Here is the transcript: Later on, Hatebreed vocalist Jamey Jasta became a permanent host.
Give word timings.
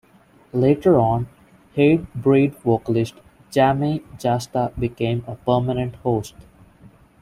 Later 0.51 0.97
on, 0.99 1.27
Hatebreed 1.77 2.55
vocalist 2.63 3.13
Jamey 3.51 4.01
Jasta 4.17 4.73
became 4.79 5.23
a 5.27 5.35
permanent 5.35 5.93
host. 5.97 6.33